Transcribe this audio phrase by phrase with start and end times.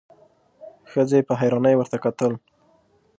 [0.91, 2.31] ښځې په حيرانۍ ورته کتل: